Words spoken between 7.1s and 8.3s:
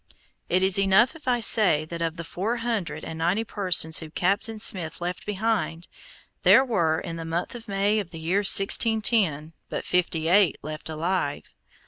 the month of May of the